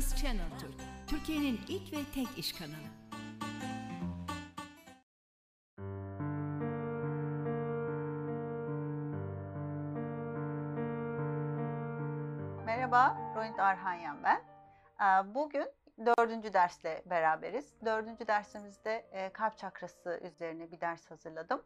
Finans 0.00 0.22
Channel 0.22 0.58
Türk, 0.60 0.74
Türkiye'nin 1.06 1.60
ilk 1.68 1.92
ve 1.92 1.98
tek 2.14 2.38
iş 2.38 2.52
kanalı. 2.52 2.74
Merhaba, 12.66 13.16
Rohit 13.36 13.58
Arhanyan 13.58 14.22
ben. 14.24 14.42
Ee, 15.00 15.34
Bugün 15.34 15.68
dördüncü 15.98 16.52
dersle 16.52 17.02
beraberiz. 17.06 17.74
Dördüncü 17.84 18.26
dersimizde 18.26 19.08
e, 19.12 19.32
kalp 19.32 19.58
çakrası 19.58 20.20
üzerine 20.22 20.72
bir 20.72 20.80
ders 20.80 21.10
hazırladım. 21.10 21.62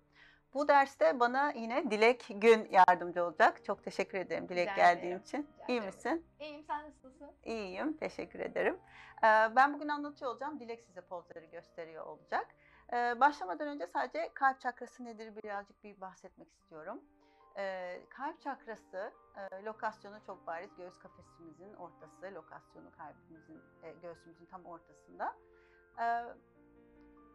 Bu 0.54 0.68
derste 0.68 1.20
bana 1.20 1.50
yine 1.52 1.90
Dilek 1.90 2.26
Gün 2.30 2.68
yardımcı 2.70 3.24
olacak. 3.24 3.64
Çok 3.64 3.84
teşekkür 3.84 4.18
ederim 4.18 4.48
Dilek 4.48 4.68
Rica 4.68 4.76
geldiğin 4.76 5.06
ederim. 5.12 5.22
için. 5.22 5.38
Rica 5.38 5.64
İyi 5.68 5.72
ederim. 5.78 5.84
misin? 5.86 6.26
İyiyim 6.40 6.64
sen 6.66 6.84
nasılsın? 6.84 7.32
İyiyim, 7.44 7.96
teşekkür 7.96 8.40
ederim. 8.40 8.78
Ee, 9.18 9.26
Ben 9.56 9.74
bugün 9.74 9.88
anlatıyor 9.88 10.30
olacağım. 10.30 10.60
Dilek 10.60 10.80
size 10.80 11.00
pozları 11.00 11.44
gösteriyor 11.44 12.06
olacak. 12.06 12.46
Ee, 12.92 13.20
Başlamadan 13.20 13.68
önce 13.68 13.86
sadece 13.86 14.30
kalp 14.34 14.60
çakrası 14.60 15.04
nedir 15.04 15.36
birazcık 15.36 15.84
bir 15.84 16.00
bahsetmek 16.00 16.48
istiyorum. 16.52 17.00
Ee, 17.56 18.00
Kalp 18.10 18.40
çakrası 18.40 19.12
e, 19.36 19.64
lokasyonu 19.64 20.20
çok 20.26 20.46
bariz. 20.46 20.70
Göğüs 20.76 20.98
kafesimizin 20.98 21.74
ortası, 21.74 22.34
lokasyonu 22.34 22.90
kalbimizin, 22.98 23.60
e, 23.82 23.92
göğsümüzün 24.02 24.46
tam 24.46 24.64
ortasında. 24.66 25.36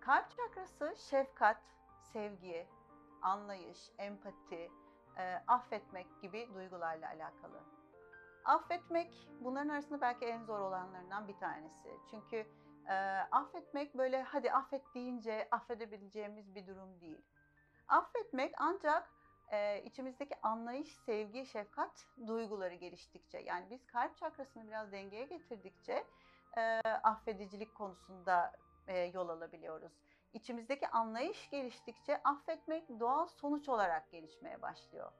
Kalp 0.01 0.26
çakrası 0.38 0.95
şefkat, 1.09 1.57
sevgi, 2.13 2.67
anlayış, 3.21 3.79
empati, 3.97 4.71
e, 5.17 5.43
affetmek 5.47 6.21
gibi 6.21 6.49
duygularla 6.53 7.07
alakalı. 7.07 7.59
Affetmek 8.45 9.27
bunların 9.39 9.69
arasında 9.69 10.01
belki 10.01 10.25
en 10.25 10.43
zor 10.43 10.59
olanlarından 10.59 11.27
bir 11.27 11.37
tanesi. 11.37 11.89
Çünkü 12.11 12.45
e, 12.87 12.93
affetmek 13.31 13.98
böyle 13.98 14.21
hadi 14.21 14.51
affet 14.51 14.95
deyince 14.95 15.48
affedebileceğimiz 15.51 16.55
bir 16.55 16.67
durum 16.67 17.01
değil. 17.01 17.21
Affetmek 17.87 18.53
ancak 18.57 19.09
e, 19.51 19.83
içimizdeki 19.83 20.35
anlayış, 20.43 20.95
sevgi, 20.95 21.45
şefkat 21.45 22.05
duyguları 22.27 22.76
geliştikçe 22.76 23.37
yani 23.37 23.70
biz 23.70 23.85
kalp 23.87 24.17
çakrasını 24.17 24.67
biraz 24.67 24.91
dengeye 24.91 25.26
getirdikçe 25.26 26.05
e, 26.57 26.61
affedicilik 27.04 27.76
konusunda 27.76 28.51
e, 28.87 28.99
yol 28.99 29.29
alabiliyoruz. 29.29 29.91
İçimizdeki 30.34 30.88
anlayış 30.88 31.49
geliştikçe 31.49 32.24
affetmek 32.24 32.99
doğal 32.99 33.27
sonuç 33.27 33.70
olarak 33.70 34.12
gelişmeye 34.12 34.62
başlıyor. 34.62 35.12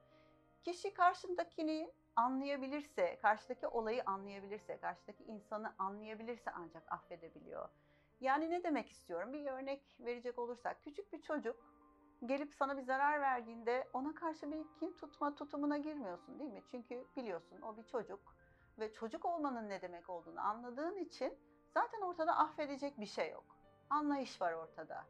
Kişi 0.64 0.94
karşındakini 0.94 1.92
anlayabilirse, 2.16 3.20
karşıdaki 3.22 3.68
olayı 3.68 4.04
anlayabilirse, 4.06 4.78
karşıdaki 4.78 5.24
insanı 5.24 5.76
anlayabilirse 5.78 6.52
ancak 6.52 6.92
affedebiliyor. 6.92 7.70
Yani 8.22 8.50
ne 8.50 8.64
demek 8.64 8.90
istiyorum? 8.90 9.34
Bir 9.34 9.46
örnek 9.46 9.98
verecek 10.00 10.40
olursak, 10.40 10.84
küçük 10.84 11.14
bir 11.14 11.22
çocuk 11.22 11.56
gelip 12.26 12.56
sana 12.56 12.78
bir 12.78 12.82
zarar 12.82 13.22
verdiğinde 13.22 13.88
ona 13.94 14.16
karşı 14.16 14.52
bir 14.52 14.66
kin 14.80 14.94
tutma 14.94 15.36
tutumuna 15.36 15.78
girmiyorsun 15.78 16.40
değil 16.40 16.52
mi? 16.52 16.64
Çünkü 16.72 17.08
biliyorsun 17.16 17.62
o 17.62 17.78
bir 17.78 17.84
çocuk 17.84 18.36
ve 18.80 18.94
çocuk 18.94 19.26
olmanın 19.26 19.70
ne 19.70 19.82
demek 19.82 20.10
olduğunu 20.10 20.40
anladığın 20.40 20.98
için 20.98 21.38
zaten 21.74 22.02
ortada 22.02 22.38
affedecek 22.38 23.00
bir 23.00 23.06
şey 23.06 23.32
yok. 23.32 23.59
Anlayış 23.90 24.42
var 24.42 24.54
ortada. 24.54 25.06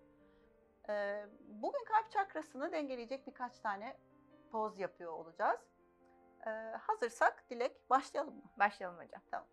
Bugün 1.48 1.86
kalp 1.86 2.12
çakrasını 2.12 2.72
dengeleyecek 2.72 3.28
birkaç 3.28 3.60
tane 3.60 3.98
poz 4.52 4.80
yapıyor 4.80 5.14
olacağız. 5.14 5.60
Hazırsak 6.80 7.50
Dilek 7.50 7.90
başlayalım 7.90 8.36
mı? 8.36 8.44
Başlayalım 8.60 8.98
hocam. 8.98 9.48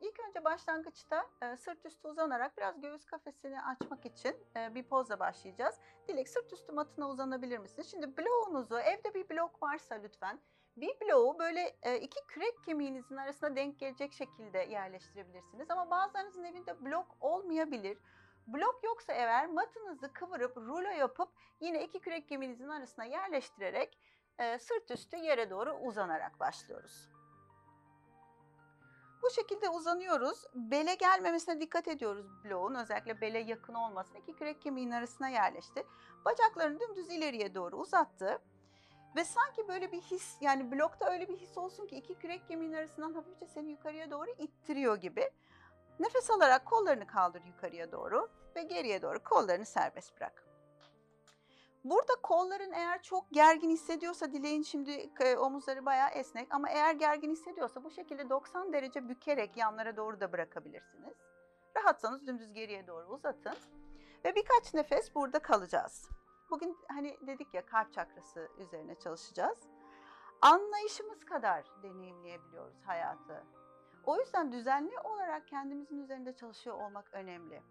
İlk 0.00 0.20
önce 0.28 0.44
başlangıçta 0.44 1.26
e, 1.42 1.56
sırt 1.56 1.86
üstü 1.86 2.08
uzanarak 2.08 2.56
biraz 2.56 2.80
göğüs 2.80 3.04
kafesini 3.04 3.62
açmak 3.62 4.06
için 4.06 4.36
e, 4.56 4.74
bir 4.74 4.82
pozla 4.82 5.20
başlayacağız. 5.20 5.80
Dilek 6.08 6.28
sırt 6.28 6.52
üstü 6.52 6.72
matına 6.72 7.08
uzanabilir 7.08 7.58
misin? 7.58 7.82
Şimdi 7.82 8.16
bloğunuzu, 8.16 8.78
evde 8.78 9.14
bir 9.14 9.28
blok 9.28 9.62
varsa 9.62 9.94
lütfen 9.94 10.40
bir 10.76 11.00
bloğu 11.00 11.38
böyle 11.38 11.76
e, 11.82 11.96
iki 12.00 12.26
kürek 12.26 12.64
kemiğinizin 12.64 13.16
arasına 13.16 13.56
denk 13.56 13.78
gelecek 13.78 14.12
şekilde 14.12 14.58
yerleştirebilirsiniz. 14.58 15.70
Ama 15.70 15.90
bazılarınızın 15.90 16.44
evinde 16.44 16.84
blok 16.84 17.16
olmayabilir. 17.20 17.98
Blok 18.46 18.80
yoksa 18.84 19.12
eğer 19.12 19.46
matınızı 19.46 20.12
kıvırıp 20.12 20.56
rulo 20.56 20.88
yapıp 20.88 21.28
yine 21.60 21.84
iki 21.84 22.00
kürek 22.00 22.28
kemiğinizin 22.28 22.68
arasına 22.68 23.04
yerleştirerek 23.04 23.98
e, 24.38 24.58
sırt 24.58 24.90
üstü 24.90 25.16
yere 25.16 25.50
doğru 25.50 25.72
uzanarak 25.74 26.40
başlıyoruz. 26.40 27.08
Bu 29.22 29.30
şekilde 29.30 29.68
uzanıyoruz. 29.68 30.44
Bele 30.54 30.94
gelmemesine 30.94 31.60
dikkat 31.60 31.88
ediyoruz 31.88 32.26
bloğun. 32.44 32.74
Özellikle 32.74 33.20
bele 33.20 33.38
yakın 33.38 33.74
olmasın. 33.74 34.14
İki 34.14 34.34
kürek 34.34 34.62
kemiğin 34.62 34.90
arasına 34.90 35.28
yerleşti. 35.28 35.86
Bacaklarını 36.24 36.80
dümdüz 36.80 37.10
ileriye 37.10 37.54
doğru 37.54 37.76
uzattı. 37.76 38.42
Ve 39.16 39.24
sanki 39.24 39.68
böyle 39.68 39.92
bir 39.92 40.00
his 40.00 40.36
yani 40.40 40.72
blokta 40.72 41.10
öyle 41.10 41.28
bir 41.28 41.36
his 41.36 41.58
olsun 41.58 41.86
ki 41.86 41.96
iki 41.96 42.14
kürek 42.14 42.48
kemiğin 42.48 42.72
arasından 42.72 43.14
hafifçe 43.14 43.46
seni 43.46 43.70
yukarıya 43.70 44.10
doğru 44.10 44.30
ittiriyor 44.30 44.96
gibi. 44.96 45.30
Nefes 46.00 46.30
alarak 46.30 46.66
kollarını 46.66 47.06
kaldır 47.06 47.42
yukarıya 47.44 47.92
doğru 47.92 48.28
ve 48.56 48.62
geriye 48.62 49.02
doğru 49.02 49.24
kollarını 49.24 49.66
serbest 49.66 50.16
bırak. 50.16 50.46
Burada 51.84 52.14
kolların 52.22 52.72
eğer 52.72 53.02
çok 53.02 53.30
gergin 53.30 53.70
hissediyorsa 53.70 54.32
dileğin 54.32 54.62
şimdi 54.62 55.10
e, 55.20 55.36
omuzları 55.36 55.86
bayağı 55.86 56.10
esnek 56.10 56.54
ama 56.54 56.68
eğer 56.70 56.94
gergin 56.94 57.30
hissediyorsa 57.30 57.84
bu 57.84 57.90
şekilde 57.90 58.30
90 58.30 58.72
derece 58.72 59.08
bükerek 59.08 59.56
yanlara 59.56 59.96
doğru 59.96 60.20
da 60.20 60.32
bırakabilirsiniz. 60.32 61.14
Rahatsanız 61.76 62.26
dümdüz 62.26 62.52
geriye 62.52 62.86
doğru 62.86 63.06
uzatın 63.06 63.54
ve 64.24 64.34
birkaç 64.34 64.74
nefes 64.74 65.14
burada 65.14 65.38
kalacağız. 65.38 66.08
Bugün 66.50 66.78
hani 66.88 67.18
dedik 67.26 67.54
ya 67.54 67.66
kalp 67.66 67.92
çakrası 67.92 68.48
üzerine 68.58 68.94
çalışacağız. 68.98 69.58
Anlayışımız 70.42 71.24
kadar 71.24 71.64
deneyimleyebiliyoruz 71.82 72.76
hayatı. 72.86 73.44
O 74.06 74.20
yüzden 74.20 74.52
düzenli 74.52 74.98
olarak 74.98 75.48
kendimizin 75.48 75.98
üzerinde 75.98 76.36
çalışıyor 76.36 76.76
olmak 76.76 77.14
önemli. 77.14 77.62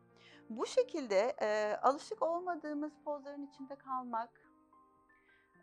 Bu 0.50 0.66
şekilde 0.66 1.36
e, 1.42 1.78
alışık 1.82 2.22
olmadığımız 2.22 2.94
pozların 3.06 3.48
içinde 3.48 3.76
kalmak, 3.76 4.42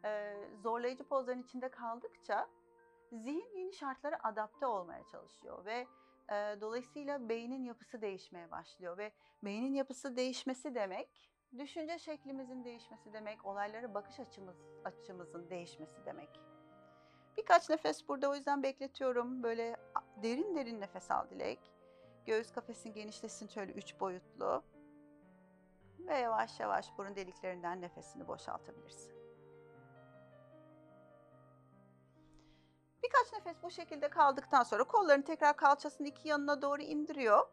e, 0.04 0.34
zorlayıcı 0.62 1.04
pozların 1.04 1.42
içinde 1.42 1.68
kaldıkça 1.68 2.48
zihin 3.12 3.56
yeni 3.56 3.72
şartlara 3.72 4.18
adapte 4.22 4.66
olmaya 4.66 5.06
çalışıyor 5.12 5.64
ve 5.64 5.86
e, 6.30 6.60
dolayısıyla 6.60 7.28
beynin 7.28 7.64
yapısı 7.64 8.02
değişmeye 8.02 8.50
başlıyor 8.50 8.98
ve 8.98 9.12
beynin 9.44 9.74
yapısı 9.74 10.16
değişmesi 10.16 10.74
demek 10.74 11.32
düşünce 11.58 11.98
şeklimizin 11.98 12.64
değişmesi 12.64 13.12
demek, 13.12 13.44
olaylara 13.44 13.94
bakış 13.94 14.20
açımız 14.20 14.56
açımızın 14.84 15.50
değişmesi 15.50 16.06
demek. 16.06 16.51
Birkaç 17.36 17.70
nefes 17.70 18.08
burada 18.08 18.30
o 18.30 18.34
yüzden 18.34 18.62
bekletiyorum. 18.62 19.42
Böyle 19.42 19.76
derin 20.22 20.54
derin 20.54 20.80
nefes 20.80 21.10
al 21.10 21.30
Dilek. 21.30 21.72
Göğüs 22.26 22.52
kafesin 22.52 22.92
genişlesin 22.92 23.48
şöyle 23.48 23.72
üç 23.72 24.00
boyutlu. 24.00 24.62
Ve 25.98 26.18
yavaş 26.18 26.60
yavaş 26.60 26.98
burun 26.98 27.16
deliklerinden 27.16 27.80
nefesini 27.80 28.28
boşaltabilirsin. 28.28 29.12
Birkaç 33.02 33.32
nefes 33.32 33.62
bu 33.62 33.70
şekilde 33.70 34.08
kaldıktan 34.08 34.62
sonra 34.62 34.84
kollarını 34.84 35.24
tekrar 35.24 35.56
kalçasının 35.56 36.08
iki 36.08 36.28
yanına 36.28 36.62
doğru 36.62 36.82
indiriyor. 36.82 37.48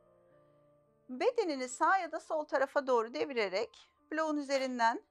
Bedenini 1.09 1.69
sağ 1.69 1.97
ya 1.97 2.11
da 2.11 2.19
sol 2.19 2.43
tarafa 2.43 2.87
doğru 2.87 3.13
devirerek 3.13 3.91
bloğun 4.11 4.37
üzerinden 4.37 5.03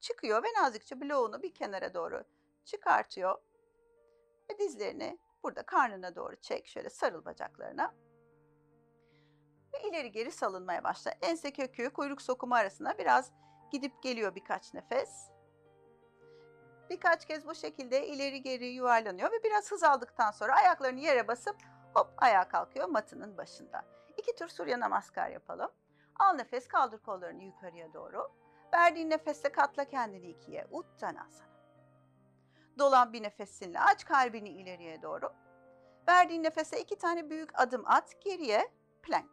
çıkıyor 0.00 0.42
ve 0.42 0.48
nazikçe 0.62 1.00
bloğunu 1.00 1.42
bir 1.42 1.54
kenara 1.54 1.94
doğru 1.94 2.24
çıkartıyor. 2.64 3.38
Ve 4.50 4.58
dizlerini 4.58 5.18
burada 5.42 5.62
karnına 5.62 6.14
doğru 6.14 6.36
çek. 6.36 6.66
Şöyle 6.66 6.90
sarıl 6.90 7.24
bacaklarına. 7.24 7.94
Ve 9.74 9.88
ileri 9.88 10.12
geri 10.12 10.32
salınmaya 10.32 10.84
başla. 10.84 11.10
Ense 11.22 11.52
kökü, 11.52 11.92
kuyruk 11.92 12.22
sokumu 12.22 12.54
arasına 12.54 12.98
biraz 12.98 13.32
gidip 13.72 14.02
geliyor 14.02 14.34
birkaç 14.34 14.74
nefes. 14.74 15.30
Birkaç 16.90 17.26
kez 17.26 17.46
bu 17.46 17.54
şekilde 17.54 18.06
ileri 18.06 18.42
geri 18.42 18.66
yuvarlanıyor 18.66 19.32
ve 19.32 19.44
biraz 19.44 19.70
hız 19.70 19.82
aldıktan 19.82 20.30
sonra 20.30 20.56
ayaklarını 20.56 21.00
yere 21.00 21.28
basıp 21.28 21.56
hop 21.94 22.08
ayağa 22.16 22.48
kalkıyor 22.48 22.88
matının 22.88 23.36
başında. 23.36 23.84
İki 24.16 24.36
tur 24.36 24.48
Surya 24.48 24.80
Namaskar 24.80 25.30
yapalım. 25.30 25.70
Al 26.18 26.34
nefes, 26.34 26.68
kaldır 26.68 26.98
kollarını 26.98 27.42
yukarıya 27.42 27.92
doğru. 27.92 28.32
Verdiğin 28.74 29.10
nefeste 29.10 29.52
katla 29.52 29.84
kendini 29.84 30.30
ikiye. 30.30 30.66
Uttanasana. 30.70 31.49
Dolan 32.78 33.12
bir 33.12 33.22
nefesinle 33.22 33.80
aç 33.80 34.04
kalbini 34.04 34.48
ileriye 34.48 35.02
doğru. 35.02 35.32
Verdiğin 36.08 36.42
nefese 36.42 36.80
iki 36.80 36.98
tane 36.98 37.30
büyük 37.30 37.60
adım 37.60 37.82
at. 37.86 38.20
Geriye 38.24 38.72
plank. 39.02 39.30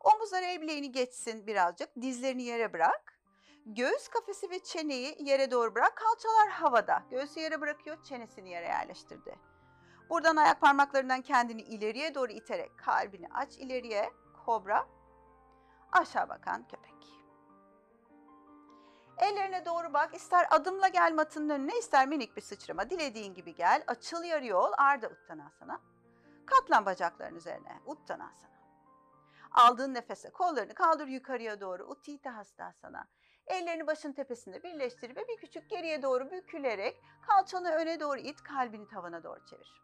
Omuzlar 0.00 0.42
el 0.42 0.60
bileğini 0.60 0.92
geçsin 0.92 1.46
birazcık. 1.46 1.88
Dizlerini 2.00 2.42
yere 2.42 2.72
bırak. 2.72 3.20
Göğüs 3.66 4.08
kafesi 4.08 4.50
ve 4.50 4.58
çeneyi 4.58 5.16
yere 5.20 5.50
doğru 5.50 5.74
bırak. 5.74 5.96
Kalçalar 5.96 6.48
havada. 6.48 7.02
Göğsü 7.10 7.40
yere 7.40 7.60
bırakıyor, 7.60 8.02
çenesini 8.02 8.50
yere 8.50 8.66
yerleştirdi. 8.66 9.38
Buradan 10.10 10.36
ayak 10.36 10.60
parmaklarından 10.60 11.22
kendini 11.22 11.62
ileriye 11.62 12.14
doğru 12.14 12.32
iterek 12.32 12.78
kalbini 12.78 13.28
aç 13.34 13.56
ileriye. 13.56 14.10
Kobra. 14.46 14.86
Aşağı 15.92 16.28
bakan 16.28 16.68
köpek. 16.68 17.17
Ellerine 19.18 19.64
doğru 19.64 19.92
bak. 19.92 20.14
İster 20.14 20.46
adımla 20.50 20.88
gel 20.88 21.12
matının 21.12 21.48
önüne, 21.48 21.78
ister 21.78 22.08
minik 22.08 22.36
bir 22.36 22.42
sıçrama. 22.42 22.90
Dilediğin 22.90 23.34
gibi 23.34 23.54
gel. 23.54 23.84
Açıl 23.86 24.24
yarı 24.24 24.46
yol. 24.46 24.72
Arda 24.78 25.08
Uttanasana. 25.08 25.80
Katlan 26.46 26.86
bacakların 26.86 27.36
üzerine. 27.36 27.80
Uttanasana. 27.86 28.58
Aldığın 29.52 29.94
nefese 29.94 30.30
kollarını 30.30 30.74
kaldır 30.74 31.06
yukarıya 31.06 31.60
doğru. 31.60 31.84
Uttita 31.84 32.36
Hastasana. 32.36 33.08
Ellerini 33.46 33.86
başın 33.86 34.12
tepesinde 34.12 34.62
birleştir 34.62 35.16
ve 35.16 35.28
bir 35.28 35.36
küçük 35.36 35.70
geriye 35.70 36.02
doğru 36.02 36.30
bükülerek 36.30 37.02
kalçanı 37.26 37.70
öne 37.70 38.00
doğru 38.00 38.18
it, 38.18 38.42
kalbini 38.42 38.88
tavana 38.88 39.22
doğru 39.22 39.46
çevir. 39.46 39.82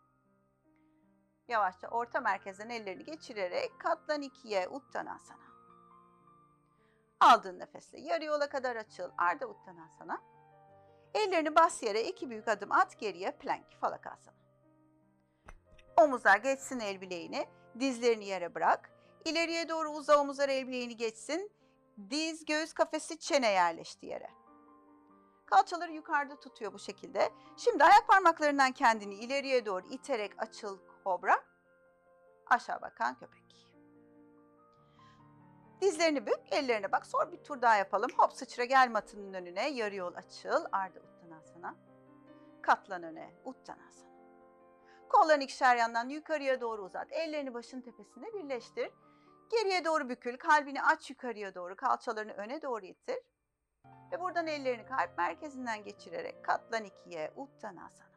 Yavaşça 1.49 1.89
orta 1.89 2.21
merkezden 2.21 2.69
ellerini 2.69 3.05
geçirerek 3.05 3.81
katlan 3.81 4.23
ikiye 4.23 4.69
Uttanasana. 4.69 5.54
Aldığın 7.25 7.59
nefesle 7.59 8.01
yarı 8.01 8.25
yola 8.25 8.49
kadar 8.49 8.77
açıl. 8.77 9.11
Arda 9.19 9.47
Uttanasana. 9.47 10.23
Ellerini 11.15 11.55
bas 11.55 11.83
yere 11.83 12.05
iki 12.05 12.31
büyük 12.31 12.49
adım 12.49 12.73
at 12.73 12.99
geriye 12.99 13.31
plank 13.31 13.65
falakasana. 13.81 14.35
Omuzlar 15.97 16.37
geçsin 16.37 16.81
el 16.81 17.01
bileğini. 17.01 17.47
Dizlerini 17.81 18.25
yere 18.25 18.55
bırak. 18.55 18.91
İleriye 19.25 19.69
doğru 19.69 19.91
uza 19.91 20.21
omuzlar 20.21 20.49
el 20.49 20.69
bileğini 20.69 20.97
geçsin. 20.97 21.53
Diz, 22.11 22.45
göğüs 22.45 22.73
kafesi, 22.73 23.19
çene 23.19 23.51
yerleşti 23.51 24.07
yere. 24.07 24.31
Kalçaları 25.47 25.93
yukarıda 25.93 26.41
tutuyor 26.41 26.73
bu 26.73 26.79
şekilde. 26.79 27.31
Şimdi 27.57 27.85
ayak 27.85 28.09
parmaklarından 28.09 28.73
kendini 28.73 29.15
ileriye 29.15 29.67
doğru 29.67 29.87
iterek 29.87 30.43
açıl 30.43 30.79
kobra. 31.05 31.45
Aşağı 32.47 32.83
bakan 32.83 33.19
köpek. 33.19 33.74
Dizlerini 35.81 36.27
bük, 36.27 36.41
ellerine 36.51 36.93
bak. 36.93 37.07
Sonra 37.07 37.33
bir 37.33 37.43
tur 37.45 37.63
daha 37.63 37.77
yapalım. 37.77 38.11
Hop 38.17 38.33
sıçra 38.33 38.65
gel 38.65 38.91
matının 38.91 39.35
önüne. 39.35 39.71
Yarı 39.71 39.95
yol 39.95 40.15
açıl. 40.15 40.65
Arda 40.73 41.01
uttanasana. 41.01 41.75
Katlan 42.63 43.03
öne. 43.03 43.35
Uttanasana. 43.45 44.15
Kollarını 45.09 45.45
ikişer 45.45 45.77
yandan 45.77 46.09
yukarıya 46.09 46.61
doğru 46.61 46.83
uzat. 46.85 47.13
Ellerini 47.13 47.55
başın 47.55 47.81
tepesinde 47.81 48.33
birleştir. 48.33 48.91
Geriye 49.51 49.85
doğru 49.85 50.09
bükül. 50.09 50.37
Kalbini 50.37 50.83
aç 50.83 51.11
yukarıya 51.11 51.55
doğru. 51.55 51.77
Kalçalarını 51.77 52.33
öne 52.33 52.63
doğru 52.63 52.87
itir. 52.87 53.19
Ve 54.13 54.21
buradan 54.21 54.47
ellerini 54.47 54.87
kalp 54.87 55.19
merkezinden 55.19 55.85
geçirerek 55.85 56.45
katlan 56.45 56.85
ikiye. 56.85 57.33
Uttanasana. 57.37 58.15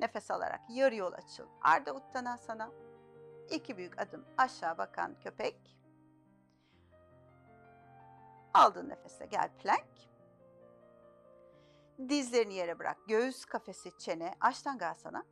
Nefes 0.00 0.30
alarak 0.30 0.60
yarı 0.68 0.94
yol 0.94 1.12
açıl. 1.12 1.46
Arda 1.62 1.94
uttanasana. 1.94 2.70
İki 3.50 3.76
büyük 3.76 4.00
adım 4.00 4.24
aşağı 4.38 4.78
bakan 4.78 5.14
köpek. 5.20 5.79
Aldığın 8.54 8.88
nefese 8.88 9.26
gel 9.26 9.50
plank. 9.58 9.86
Dizlerini 12.08 12.54
yere 12.54 12.78
bırak. 12.78 12.98
Göğüs 13.08 13.44
kafesi, 13.44 13.98
çene, 13.98 14.34
aştangasana. 14.40 15.24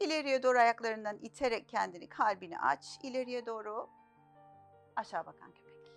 İleriye 0.00 0.42
doğru 0.42 0.58
ayaklarından 0.58 1.18
iterek 1.18 1.68
kendini, 1.68 2.08
kalbini 2.08 2.58
aç. 2.58 2.98
İleriye 3.02 3.46
doğru 3.46 3.90
aşağı 4.96 5.26
bakan 5.26 5.52
köpek. 5.52 5.92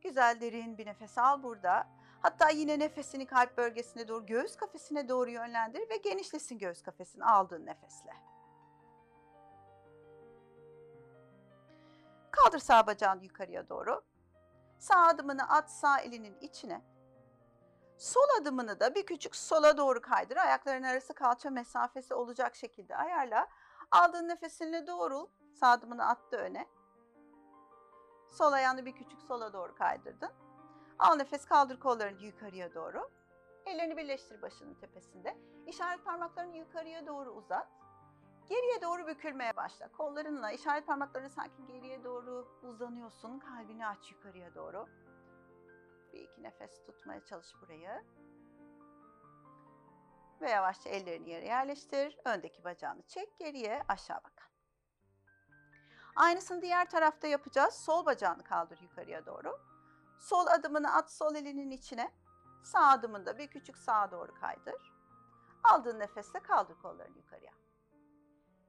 Güzel 0.00 0.40
derin 0.40 0.78
bir 0.78 0.86
nefes 0.86 1.18
al 1.18 1.42
burada. 1.42 1.88
Hatta 2.20 2.48
yine 2.50 2.78
nefesini 2.78 3.26
kalp 3.26 3.56
bölgesine 3.56 4.08
doğru, 4.08 4.26
göğüs 4.26 4.56
kafesine 4.56 5.08
doğru 5.08 5.30
yönlendir 5.30 5.90
ve 5.90 5.96
genişlesin 5.96 6.58
göğüs 6.58 6.82
kafesini 6.82 7.24
aldığın 7.24 7.66
nefesle. 7.66 8.31
Kaldır 12.32 12.58
sağ 12.58 12.86
bacağını 12.86 13.24
yukarıya 13.24 13.68
doğru. 13.68 14.04
Sağ 14.78 15.06
adımını 15.06 15.48
at 15.48 15.70
sağ 15.70 15.98
elinin 16.00 16.38
içine. 16.40 16.82
Sol 17.98 18.40
adımını 18.40 18.80
da 18.80 18.94
bir 18.94 19.06
küçük 19.06 19.36
sola 19.36 19.76
doğru 19.76 20.00
kaydır. 20.00 20.36
Ayakların 20.36 20.82
arası 20.82 21.14
kalça 21.14 21.50
mesafesi 21.50 22.14
olacak 22.14 22.56
şekilde 22.56 22.96
ayarla. 22.96 23.48
Aldığın 23.90 24.28
nefesinle 24.28 24.86
doğrul. 24.86 25.26
Sağ 25.60 25.68
adımını 25.68 26.08
attı 26.08 26.36
öne. 26.36 26.66
Sol 28.30 28.52
ayağını 28.52 28.86
bir 28.86 28.92
küçük 28.92 29.22
sola 29.22 29.52
doğru 29.52 29.74
kaydırdın. 29.74 30.30
Al 30.98 31.16
nefes 31.16 31.44
kaldır 31.44 31.80
kollarını 31.80 32.22
yukarıya 32.22 32.74
doğru. 32.74 33.10
Ellerini 33.66 33.96
birleştir 33.96 34.42
başının 34.42 34.74
tepesinde. 34.74 35.36
İşaret 35.66 36.04
parmaklarını 36.04 36.56
yukarıya 36.56 37.06
doğru 37.06 37.30
uzat. 37.30 37.68
Geriye 38.52 38.82
doğru 38.82 39.06
bükülmeye 39.06 39.56
başla. 39.56 39.92
Kollarınla 39.92 40.50
işaret 40.50 40.86
parmaklarını 40.86 41.30
sanki 41.30 41.66
geriye 41.66 42.04
doğru 42.04 42.58
uzanıyorsun. 42.62 43.38
Kalbini 43.38 43.86
aç 43.86 44.10
yukarıya 44.10 44.54
doğru. 44.54 44.86
Bir 46.12 46.20
iki 46.20 46.42
nefes 46.42 46.82
tutmaya 46.86 47.24
çalış 47.24 47.48
burayı. 47.62 48.04
Ve 50.40 50.50
yavaşça 50.50 50.90
ellerini 50.90 51.30
yere 51.30 51.46
yerleştir. 51.46 52.18
Öndeki 52.24 52.64
bacağını 52.64 53.02
çek 53.02 53.38
geriye 53.38 53.82
aşağı 53.88 54.18
bakan. 54.18 54.48
Aynısını 56.16 56.62
diğer 56.62 56.90
tarafta 56.90 57.26
yapacağız. 57.26 57.74
Sol 57.74 58.06
bacağını 58.06 58.44
kaldır 58.44 58.78
yukarıya 58.82 59.26
doğru. 59.26 59.60
Sol 60.20 60.46
adımını 60.46 60.94
at 60.94 61.12
sol 61.12 61.34
elinin 61.34 61.70
içine. 61.70 62.10
Sağ 62.64 62.86
adımında 62.86 63.38
bir 63.38 63.48
küçük 63.48 63.78
sağa 63.78 64.10
doğru 64.10 64.34
kaydır. 64.34 64.92
Aldığın 65.64 65.98
nefesle 65.98 66.40
kaldır 66.40 66.74
kollarını 66.82 67.16
yukarıya. 67.16 67.52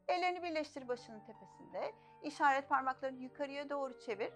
Ellerini 0.07 0.43
birleştir 0.43 0.87
başının 0.87 1.19
tepesinde. 1.19 1.95
İşaret 2.23 2.69
parmaklarını 2.69 3.19
yukarıya 3.19 3.69
doğru 3.69 3.99
çevir. 3.99 4.33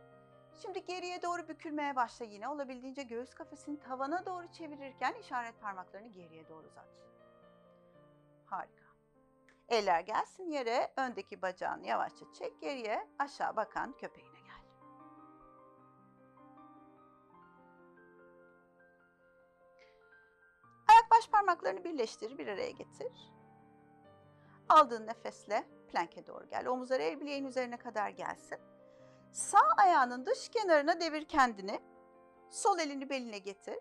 Şimdi 0.61 0.85
geriye 0.85 1.21
doğru 1.21 1.47
bükülmeye 1.47 1.95
başla 1.95 2.25
yine. 2.25 2.49
Olabildiğince 2.49 3.03
göğüs 3.03 3.33
kafesini 3.33 3.79
tavana 3.79 4.25
doğru 4.25 4.51
çevirirken 4.51 5.13
işaret 5.13 5.61
parmaklarını 5.61 6.07
geriye 6.07 6.47
doğru 6.47 6.67
uzat. 6.67 6.87
Harika. 8.45 8.87
Eller 9.69 9.99
gelsin 9.99 10.49
yere. 10.49 10.93
Öndeki 10.97 11.41
bacağını 11.41 11.87
yavaşça 11.87 12.25
çek 12.33 12.61
geriye. 12.61 13.07
Aşağı 13.19 13.55
bakan 13.55 13.93
köpeğine 13.97 14.39
gel. 14.39 14.61
Ayak 20.87 21.11
baş 21.11 21.29
parmaklarını 21.29 21.83
birleştir, 21.83 22.37
bir 22.37 22.47
araya 22.47 22.71
getir. 22.71 23.36
Aldığın 24.69 25.07
nefesle 25.07 25.67
planke 25.91 26.27
doğru 26.27 26.49
gel. 26.49 26.67
Omuzlar 26.67 26.99
el 26.99 27.19
bileğin 27.19 27.45
üzerine 27.45 27.77
kadar 27.77 28.09
gelsin. 28.09 28.57
Sağ 29.31 29.71
ayağının 29.77 30.25
dış 30.25 30.49
kenarına 30.49 30.99
devir 30.99 31.25
kendini. 31.25 31.79
Sol 32.49 32.79
elini 32.79 33.09
beline 33.09 33.37
getir. 33.37 33.79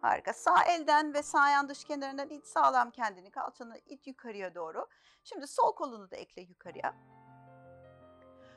Harika. 0.00 0.32
Sağ 0.32 0.64
elden 0.64 1.14
ve 1.14 1.22
sağ 1.22 1.40
ayağın 1.40 1.68
dış 1.68 1.84
kenarından 1.84 2.30
it 2.30 2.46
sağlam 2.46 2.90
kendini. 2.90 3.30
Kalçanı 3.30 3.78
it 3.86 4.06
yukarıya 4.06 4.54
doğru. 4.54 4.86
Şimdi 5.24 5.46
sol 5.46 5.74
kolunu 5.74 6.10
da 6.10 6.16
ekle 6.16 6.42
yukarıya. 6.42 6.94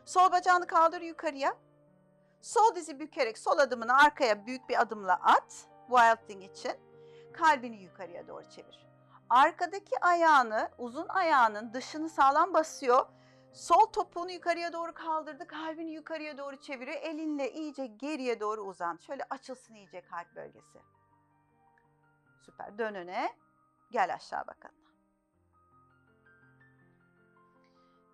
Sol 0.06 0.32
bacağını 0.32 0.68
kaldır 0.68 1.02
yukarıya. 1.02 1.58
Sol 2.42 2.76
dizi 2.76 3.00
bükerek 3.00 3.38
sol 3.38 3.58
adımını 3.58 3.98
arkaya 3.98 4.46
büyük 4.46 4.70
bir 4.70 4.82
adımla 4.82 5.14
at. 5.14 5.68
Wilding 5.90 6.44
için. 6.44 6.72
Kalbini 7.34 7.78
yukarıya 7.84 8.28
doğru 8.28 8.50
çevir. 8.50 8.87
Arkadaki 9.30 10.00
ayağını, 10.02 10.70
uzun 10.78 11.08
ayağının 11.08 11.74
dışını 11.74 12.10
sağlam 12.10 12.54
basıyor. 12.54 13.06
Sol 13.54 13.86
topuğunu 13.86 14.32
yukarıya 14.32 14.74
doğru 14.74 14.94
kaldırdı. 14.94 15.48
Kalbini 15.48 15.92
yukarıya 15.92 16.38
doğru 16.38 16.62
çeviriyor. 16.62 16.98
Elinle 17.02 17.52
iyice 17.52 17.86
geriye 17.86 18.40
doğru 18.40 18.62
uzan. 18.62 18.98
Şöyle 18.98 19.24
açılsın 19.30 19.74
iyice 19.76 20.02
kalp 20.02 20.36
bölgesi. 20.36 20.80
Süper. 22.46 22.78
Dön 22.78 22.96
öne. 22.96 23.36
Gel 23.92 24.14
aşağı 24.14 24.48
bakalım. 24.48 24.76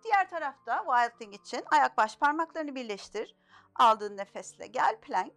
Diğer 0.04 0.30
tarafta 0.30 0.84
Wild 0.84 1.18
Thing 1.18 1.34
için 1.34 1.64
ayak 1.70 1.96
baş 1.96 2.18
parmaklarını 2.18 2.74
birleştir. 2.74 3.36
Aldığın 3.74 4.16
nefesle 4.16 4.66
gel 4.66 5.00
plank. 5.00 5.32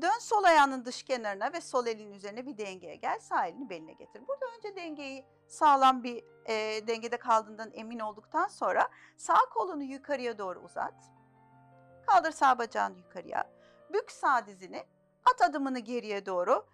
Dön 0.00 0.18
sol 0.18 0.44
ayağının 0.44 0.84
dış 0.84 1.02
kenarına 1.02 1.52
ve 1.52 1.60
sol 1.60 1.86
elin 1.86 2.12
üzerine 2.12 2.46
bir 2.46 2.58
dengeye 2.58 2.96
gel. 2.96 3.18
Sağ 3.20 3.46
elini 3.46 3.70
beline 3.70 3.92
getir. 3.92 4.22
Burada 4.28 4.46
önce 4.56 4.76
dengeyi 4.76 5.26
sağlam 5.46 6.02
bir 6.02 6.24
e, 6.46 6.86
dengede 6.86 7.16
kaldığından 7.16 7.70
emin 7.74 7.98
olduktan 7.98 8.48
sonra 8.48 8.88
sağ 9.16 9.38
kolunu 9.54 9.82
yukarıya 9.82 10.38
doğru 10.38 10.60
uzat. 10.60 10.94
Kaldır 12.06 12.30
sağ 12.30 12.58
bacağını 12.58 12.98
yukarıya. 12.98 13.50
Bük 13.92 14.10
sağ 14.12 14.46
dizini. 14.46 14.86
At 15.24 15.42
adımını 15.42 15.78
geriye 15.78 16.26
doğru. 16.26 16.66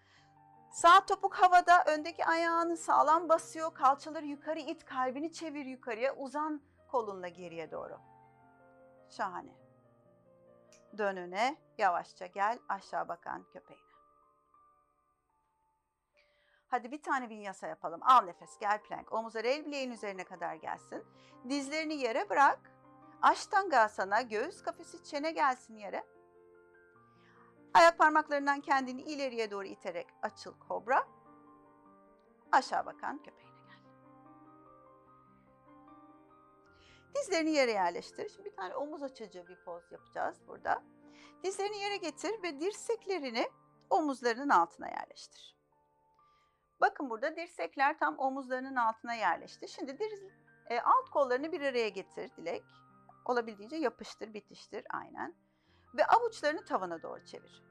Sağ 0.73 1.07
topuk 1.07 1.35
havada 1.35 1.85
öndeki 1.87 2.27
ayağını 2.27 2.77
sağlam 2.77 3.29
basıyor. 3.29 3.75
Kalçaları 3.75 4.27
yukarı 4.27 4.61
it, 4.61 4.85
kalbini 4.85 5.33
çevir 5.33 5.67
yukarıya. 5.67 6.17
Uzan 6.17 6.63
kolunla 6.89 7.29
geriye 7.29 7.71
doğru. 7.71 7.99
Şahane. 9.11 9.60
Dön 10.99 11.17
öne, 11.17 11.57
yavaşça 11.79 12.27
gel 12.27 12.59
aşağı 12.69 13.09
bakan 13.09 13.45
köpeğine. 13.53 13.91
Hadi 16.69 16.93
bir 16.93 17.03
tane 17.03 17.29
vinyasa 17.29 17.67
yapalım. 17.67 18.01
Al 18.03 18.25
nefes, 18.25 18.59
gel 18.59 18.83
plank. 18.83 19.13
Omuzlar 19.13 19.45
el 19.45 19.67
bileğin 19.67 19.91
üzerine 19.91 20.25
kadar 20.25 20.55
gelsin. 20.55 21.05
Dizlerini 21.49 21.95
yere 21.95 22.31
bırak. 22.31 22.59
Ashtangasana, 23.23 24.23
göğüs 24.23 24.63
kafesi 24.63 25.05
çene 25.05 25.31
gelsin 25.31 25.77
yere. 25.77 26.07
Ayak 27.75 27.99
parmaklarından 27.99 28.61
kendini 28.61 29.03
ileriye 29.03 29.51
doğru 29.51 29.67
iterek 29.67 30.07
açıl 30.23 30.59
kobra. 30.59 31.07
Aşağı 32.53 32.87
bakan 32.87 33.23
köpeğine 33.23 33.50
Dizlerini 37.15 37.51
yere 37.51 37.71
yerleştir. 37.71 38.29
Şimdi 38.29 38.45
bir 38.45 38.57
tane 38.57 38.75
omuz 38.75 39.03
açıcı 39.03 39.49
bir 39.49 39.57
poz 39.65 39.93
yapacağız 39.93 40.37
burada. 40.49 40.83
Dizlerini 41.45 41.79
yere 41.79 41.97
getir 41.97 42.43
ve 42.43 42.61
dirseklerini 42.61 43.51
omuzlarının 43.91 44.49
altına 44.49 44.89
yerleştir. 44.89 45.57
Bakın 46.81 47.11
burada 47.11 47.37
dirsekler 47.37 47.99
tam 47.99 48.19
omuzlarının 48.19 48.77
altına 48.77 49.15
yerleşti. 49.15 49.69
Şimdi 49.69 49.99
diz, 49.99 50.23
e, 50.71 50.81
alt 50.81 51.11
kollarını 51.11 51.53
bir 51.53 51.61
araya 51.61 51.89
getir 51.89 52.31
Dilek. 52.37 52.65
Olabildiğince 53.25 53.77
yapıştır, 53.77 54.35
bitiştir 54.35 54.85
aynen. 54.91 55.35
Ve 55.95 56.07
avuçlarını 56.07 56.65
tavana 56.65 57.03
doğru 57.03 57.25
çevir. 57.25 57.63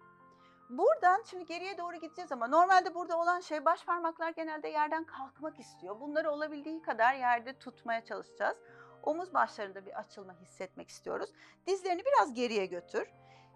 Buradan 0.69 1.23
şimdi 1.25 1.45
geriye 1.45 1.77
doğru 1.77 1.95
gideceğiz 1.95 2.31
ama 2.31 2.47
normalde 2.47 2.95
burada 2.95 3.17
olan 3.17 3.39
şey 3.39 3.65
baş 3.65 3.85
parmaklar 3.85 4.29
genelde 4.29 4.67
yerden 4.67 5.03
kalkmak 5.03 5.59
istiyor. 5.59 5.99
Bunları 5.99 6.31
olabildiği 6.31 6.81
kadar 6.81 7.13
yerde 7.13 7.59
tutmaya 7.59 8.05
çalışacağız. 8.05 8.57
Omuz 9.03 9.33
başlarında 9.33 9.85
bir 9.85 9.99
açılma 9.99 10.33
hissetmek 10.33 10.89
istiyoruz. 10.89 11.29
Dizlerini 11.67 12.01
biraz 12.05 12.33
geriye 12.33 12.65
götür. 12.65 13.07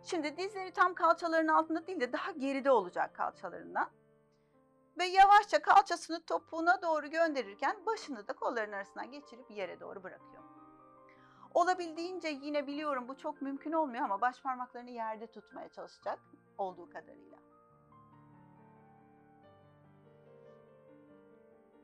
Şimdi 0.03 0.37
dizleri 0.37 0.71
tam 0.71 0.93
kalçaların 0.93 1.47
altında 1.47 1.87
değil 1.87 1.99
de 1.99 2.13
daha 2.13 2.31
geride 2.31 2.71
olacak 2.71 3.15
kalçalarından. 3.15 3.89
Ve 4.97 5.05
yavaşça 5.05 5.61
kalçasını 5.61 6.25
topuğuna 6.25 6.81
doğru 6.81 7.07
gönderirken 7.07 7.85
başını 7.85 8.27
da 8.27 8.33
kolların 8.33 8.71
arasından 8.71 9.11
geçirip 9.11 9.51
yere 9.51 9.79
doğru 9.79 10.03
bırakıyor. 10.03 10.43
Olabildiğince 11.53 12.27
yine 12.27 12.67
biliyorum 12.67 13.07
bu 13.07 13.17
çok 13.17 13.41
mümkün 13.41 13.71
olmuyor 13.71 14.03
ama 14.03 14.21
baş 14.21 14.41
parmaklarını 14.41 14.89
yerde 14.89 15.27
tutmaya 15.27 15.69
çalışacak 15.69 16.19
olduğu 16.57 16.89
kadarıyla. 16.89 17.37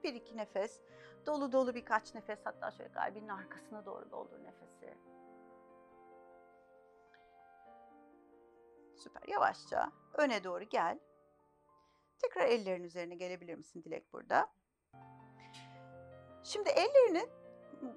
Bir 0.04 0.14
iki 0.14 0.38
nefes, 0.38 0.82
dolu 1.30 1.52
dolu 1.52 1.76
birkaç 1.76 2.16
nefes 2.16 2.40
hatta 2.44 2.72
şöyle 2.72 2.92
kalbinin 2.92 3.28
arkasına 3.28 3.86
doğru 3.86 4.12
doldur 4.12 4.44
nefesi. 4.44 4.98
Süper. 8.98 9.24
Yavaşça 9.28 9.92
öne 10.14 10.44
doğru 10.44 10.64
gel. 10.64 11.00
Tekrar 12.20 12.46
ellerin 12.46 12.84
üzerine 12.84 13.16
gelebilir 13.16 13.56
misin 13.56 13.84
Dilek 13.84 14.14
burada? 14.14 14.48
Şimdi 16.44 16.70
ellerini 16.70 17.28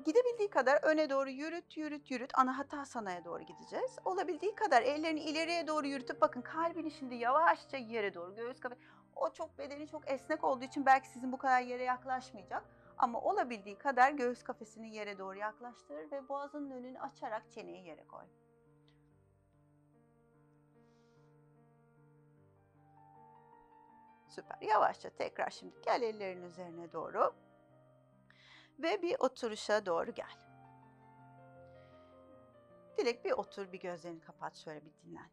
gidebildiği 0.04 0.50
kadar 0.50 0.82
öne 0.82 1.10
doğru 1.10 1.30
yürüt, 1.30 1.76
yürüt, 1.76 2.10
yürüt. 2.10 2.38
Anahata 2.38 2.84
sanaya 2.84 3.24
doğru 3.24 3.42
gideceğiz. 3.42 3.96
Olabildiği 4.04 4.54
kadar 4.54 4.82
ellerini 4.82 5.20
ileriye 5.20 5.66
doğru 5.66 5.86
yürütüp 5.86 6.20
bakın 6.20 6.42
kalbini 6.42 6.90
şimdi 6.90 7.14
yavaşça 7.14 7.76
yere 7.76 8.14
doğru 8.14 8.34
göğüs 8.34 8.60
kafe. 8.60 8.76
O 9.16 9.30
çok 9.32 9.58
bedeni 9.58 9.88
çok 9.88 10.10
esnek 10.10 10.44
olduğu 10.44 10.64
için 10.64 10.86
belki 10.86 11.08
sizin 11.08 11.32
bu 11.32 11.38
kadar 11.38 11.60
yere 11.60 11.82
yaklaşmayacak. 11.84 12.81
Ama 13.02 13.20
olabildiği 13.20 13.78
kadar 13.78 14.12
göğüs 14.12 14.42
kafesini 14.42 14.94
yere 14.94 15.18
doğru 15.18 15.38
yaklaştır 15.38 16.10
ve 16.10 16.28
boğazının 16.28 16.70
önünü 16.70 17.00
açarak 17.00 17.50
çeneyi 17.50 17.86
yere 17.86 18.06
koy. 18.06 18.24
Süper. 24.28 24.58
Yavaşça 24.60 25.10
tekrar 25.10 25.50
şimdi 25.50 25.74
gel 25.82 26.02
ellerin 26.02 26.42
üzerine 26.42 26.92
doğru. 26.92 27.34
Ve 28.78 29.02
bir 29.02 29.16
oturuşa 29.18 29.86
doğru 29.86 30.14
gel. 30.14 30.36
Dilek 32.98 33.24
bir 33.24 33.32
otur, 33.32 33.72
bir 33.72 33.80
gözlerini 33.80 34.20
kapat, 34.20 34.56
şöyle 34.56 34.84
bir 34.84 34.92
dinlen. 34.92 35.30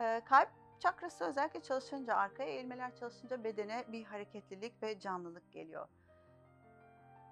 Ee, 0.00 0.22
kalp 0.24 0.61
çakrası 0.82 1.24
özellikle 1.24 1.62
çalışınca, 1.62 2.16
arkaya 2.16 2.50
eğilmeler 2.50 2.96
çalışınca 2.96 3.44
bedene 3.44 3.84
bir 3.88 4.04
hareketlilik 4.04 4.82
ve 4.82 5.00
canlılık 5.00 5.52
geliyor. 5.52 5.88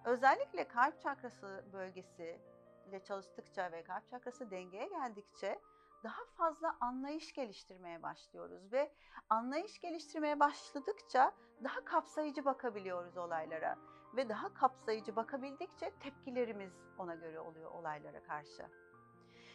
Özellikle 0.04 0.68
kalp 0.68 1.00
çakrası 1.00 1.64
bölgesi 1.72 2.40
ile 2.88 3.04
çalıştıkça 3.04 3.72
ve 3.72 3.84
kalp 3.84 4.10
çakrası 4.10 4.50
dengeye 4.50 4.86
geldikçe 4.86 5.60
daha 6.04 6.24
fazla 6.36 6.76
anlayış 6.80 7.32
geliştirmeye 7.32 8.02
başlıyoruz 8.02 8.72
ve 8.72 8.92
anlayış 9.28 9.80
geliştirmeye 9.80 10.40
başladıkça 10.40 11.32
daha 11.64 11.84
kapsayıcı 11.84 12.44
bakabiliyoruz 12.44 13.16
olaylara 13.16 13.78
ve 14.16 14.28
daha 14.28 14.54
kapsayıcı 14.54 15.16
bakabildikçe 15.16 15.92
tepkilerimiz 16.00 16.72
ona 16.98 17.14
göre 17.14 17.40
oluyor 17.40 17.70
olaylara 17.70 18.22
karşı. 18.22 18.66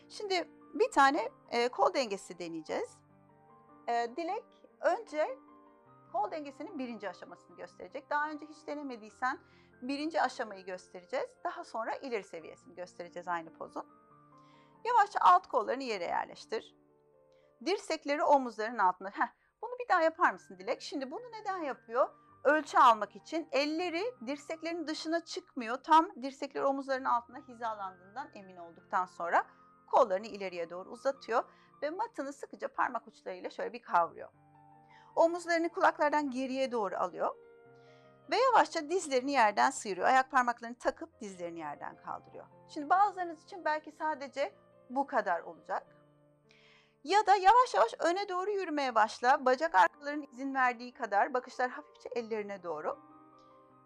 Şimdi 0.10 0.48
bir 0.74 0.92
tane 0.92 1.30
kol 1.72 1.94
dengesi 1.94 2.40
deneyeceğiz. 2.40 3.05
E, 3.88 4.10
Dilek 4.18 4.46
önce 4.82 5.38
kol 6.12 6.32
dengesinin 6.32 6.80
birinci 6.80 7.10
aşamasını 7.10 7.56
gösterecek. 7.56 8.10
Daha 8.10 8.30
önce 8.30 8.46
hiç 8.46 8.68
denemediysen 8.68 9.40
birinci 9.82 10.22
aşamayı 10.22 10.66
göstereceğiz. 10.66 11.30
Daha 11.44 11.64
sonra 11.64 11.96
ileri 11.96 12.24
seviyesini 12.24 12.76
göstereceğiz 12.76 13.28
aynı 13.28 13.54
pozun. 13.54 13.86
Yavaşça 14.86 15.20
alt 15.22 15.48
kollarını 15.48 15.84
yere 15.84 16.04
yerleştir. 16.04 16.76
Dirsekleri 17.66 18.24
omuzların 18.24 18.78
altına. 18.78 19.10
Heh, 19.10 19.28
bunu 19.62 19.72
bir 19.80 19.90
daha 19.90 20.02
yapar 20.02 20.32
mısın 20.32 20.58
Dilek? 20.60 20.82
Şimdi 20.82 21.12
bunu 21.12 21.32
neden 21.32 21.58
yapıyor? 21.58 22.10
Ölçü 22.44 22.78
almak 22.78 23.16
için 23.16 23.48
elleri 23.52 24.04
dirseklerin 24.28 24.88
dışına 24.88 25.26
çıkmıyor. 25.26 25.84
Tam 25.84 26.24
dirsekler 26.24 26.62
omuzların 26.62 27.06
altına 27.06 27.38
hizalandığından 27.38 28.30
emin 28.34 28.58
olduktan 28.58 29.06
sonra 29.06 29.46
kollarını 29.92 30.28
ileriye 30.28 30.70
doğru 30.70 30.90
uzatıyor 30.90 31.44
ve 31.82 31.90
matını 31.90 32.34
sıkıca 32.34 32.68
parmak 32.68 33.08
uçlarıyla 33.08 33.50
şöyle 33.50 33.74
bir 33.74 33.82
kavruyor. 33.82 34.30
Omuzlarını 35.16 35.70
kulaklardan 35.70 36.32
geriye 36.32 36.72
doğru 36.72 36.96
alıyor 36.98 37.36
ve 38.32 38.36
yavaşça 38.38 38.90
dizlerini 38.90 39.32
yerden 39.32 39.70
sıyırıyor. 39.70 40.08
Ayak 40.08 40.32
parmaklarını 40.32 40.76
takıp 40.76 41.22
dizlerini 41.22 41.60
yerden 41.60 41.98
kaldırıyor. 41.98 42.46
Şimdi 42.70 42.90
bazılarınız 42.90 43.44
için 43.44 43.66
belki 43.66 43.92
sadece 43.92 44.54
bu 44.90 45.08
kadar 45.08 45.42
olacak. 45.42 45.88
Ya 47.04 47.28
da 47.28 47.36
yavaş 47.36 47.74
yavaş 47.74 47.94
öne 48.00 48.30
doğru 48.30 48.52
yürümeye 48.52 48.96
başla. 48.96 49.46
Bacak 49.46 49.76
arkalarının 49.76 50.28
izin 50.34 50.56
verdiği 50.56 50.94
kadar 50.94 51.34
bakışlar 51.34 51.70
hafifçe 51.70 52.10
ellerine 52.16 52.64
doğru. 52.64 53.00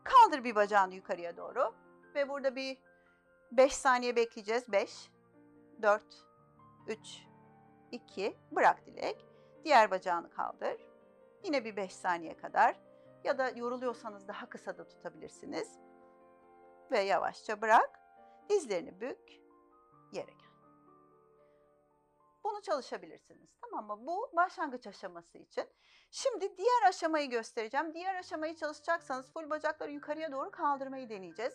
Kaldır 0.04 0.44
bir 0.44 0.56
bacağını 0.56 0.96
yukarıya 0.96 1.38
doğru. 1.38 1.74
Ve 2.16 2.30
burada 2.30 2.56
bir 2.56 2.78
5 3.52 3.76
saniye 3.76 4.16
bekleyeceğiz. 4.16 4.72
5, 4.72 5.10
4, 5.82 6.04
3, 6.88 7.29
2, 7.92 8.38
bırak 8.52 8.86
Dilek. 8.86 9.26
Diğer 9.64 9.92
bacağını 9.92 10.30
kaldır. 10.30 10.90
Yine 11.44 11.66
bir 11.66 11.76
5 11.76 11.96
saniye 11.96 12.38
kadar. 12.38 12.80
Ya 13.24 13.38
da 13.38 13.50
yoruluyorsanız 13.50 14.28
daha 14.28 14.50
kısa 14.50 14.78
da 14.78 14.88
tutabilirsiniz. 14.88 15.80
Ve 16.92 17.00
yavaşça 17.00 17.62
bırak. 17.62 18.00
Dizlerini 18.50 19.02
bük. 19.02 19.42
Yere 20.12 20.32
gel. 20.32 20.50
Bunu 22.44 22.62
çalışabilirsiniz. 22.62 23.50
Tamam 23.62 23.88
mı? 23.88 24.08
Bu 24.08 24.30
başlangıç 24.36 24.88
aşaması 24.88 25.38
için. 25.38 25.66
Şimdi 26.12 26.58
diğer 26.58 26.90
aşamayı 26.90 27.30
göstereceğim. 27.30 27.94
Diğer 27.94 28.16
aşamayı 28.16 28.56
çalışacaksanız 28.56 29.34
full 29.34 29.50
bacakları 29.50 29.92
yukarıya 29.92 30.32
doğru 30.32 30.52
kaldırmayı 30.52 31.10
deneyeceğiz. 31.10 31.54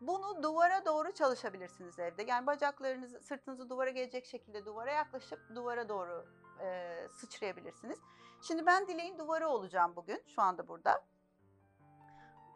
Bunu 0.00 0.42
duvara 0.42 0.84
doğru 0.84 1.12
çalışabilirsiniz 1.12 1.98
evde. 1.98 2.22
Yani 2.22 2.46
bacaklarınızı, 2.46 3.20
sırtınızı 3.20 3.70
duvara 3.70 3.90
gelecek 3.90 4.26
şekilde 4.26 4.66
duvara 4.66 4.92
yaklaşıp 4.92 5.40
duvara 5.54 5.88
doğru 5.88 6.26
e, 6.60 6.96
sıçrayabilirsiniz. 7.08 7.98
Şimdi 8.42 8.66
ben 8.66 8.88
dileğin 8.88 9.18
duvarı 9.18 9.48
olacağım 9.48 9.96
bugün. 9.96 10.22
Şu 10.26 10.42
anda 10.42 10.68
burada. 10.68 11.04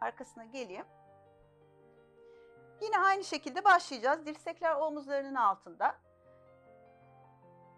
Arkasına 0.01 0.45
geleyim. 0.45 0.85
Yine 2.81 2.99
aynı 2.99 3.23
şekilde 3.23 3.63
başlayacağız. 3.63 4.25
Dirsekler 4.25 4.75
omuzlarının 4.75 5.35
altında 5.35 5.95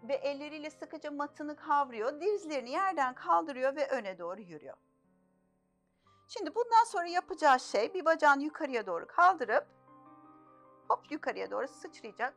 ve 0.02 0.14
elleriyle 0.14 0.70
sıkıca 0.70 1.10
matını 1.10 1.56
kavruyor. 1.56 2.20
Dizlerini 2.20 2.70
yerden 2.70 3.14
kaldırıyor 3.14 3.76
ve 3.76 3.88
öne 3.88 4.18
doğru 4.18 4.40
yürüyor. 4.40 4.76
Şimdi 6.28 6.54
bundan 6.54 6.84
sonra 6.84 7.06
yapacağı 7.06 7.60
şey 7.60 7.94
bir 7.94 8.04
bacağını 8.04 8.42
yukarıya 8.42 8.86
doğru 8.86 9.06
kaldırıp 9.06 9.66
hop 10.88 11.10
yukarıya 11.12 11.50
doğru 11.50 11.68
sıçrayacak 11.68 12.34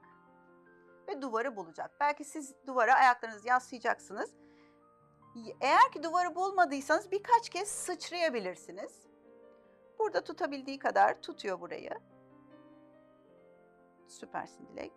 ve 1.08 1.22
duvarı 1.22 1.55
bulacak. 1.55 1.91
Belki 2.00 2.24
siz 2.24 2.55
duvara 2.67 2.96
ayaklarınızı 2.96 3.48
yaslayacaksınız. 3.48 4.34
Eğer 5.62 5.91
ki 5.91 6.03
duvarı 6.03 6.36
bulmadıysanız 6.36 7.12
birkaç 7.12 7.50
kez 7.50 7.67
sıçrayabilirsiniz. 7.67 9.05
Burada 10.00 10.24
tutabildiği 10.24 10.79
kadar 10.79 11.22
tutuyor 11.22 11.62
burayı. 11.62 11.91
Süpersin 14.08 14.67
Dilek 14.67 14.93